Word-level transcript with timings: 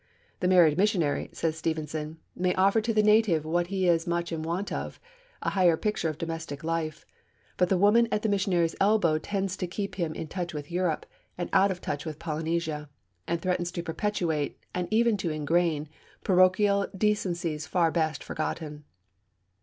'The 0.39 0.47
married 0.47 0.79
missionary,' 0.79 1.29
says 1.31 1.55
Stevenson, 1.55 2.17
'may 2.35 2.55
offer 2.55 2.81
to 2.81 2.91
the 2.91 3.03
native 3.03 3.45
what 3.45 3.67
he 3.67 3.87
is 3.87 4.07
much 4.07 4.31
in 4.31 4.41
want 4.41 4.71
of 4.73 4.99
a 5.43 5.51
higher 5.51 5.77
picture 5.77 6.09
of 6.09 6.17
domestic 6.17 6.63
life; 6.63 7.05
but 7.55 7.69
the 7.69 7.77
woman 7.77 8.07
at 8.11 8.23
the 8.23 8.27
missionary's 8.27 8.75
elbow 8.81 9.19
tends 9.19 9.55
to 9.57 9.67
keep 9.67 9.93
him 9.93 10.15
in 10.15 10.25
touch 10.27 10.55
with 10.55 10.71
Europe, 10.71 11.05
and 11.37 11.51
out 11.53 11.69
of 11.69 11.81
touch 11.81 12.03
with 12.03 12.17
Polynesia, 12.17 12.89
and 13.27 13.43
threatens 13.43 13.71
to 13.71 13.83
perpetuate, 13.83 14.57
and 14.73 14.87
even 14.89 15.17
to 15.17 15.29
ingrain, 15.29 15.87
parochial 16.23 16.87
decencies 16.97 17.67
far 17.67 17.91
best 17.91 18.23
forgotten. 18.23 18.85